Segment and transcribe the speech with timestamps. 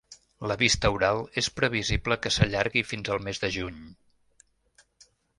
[0.51, 3.77] La vista oral és previsible que s’allargui fins al mes de juny.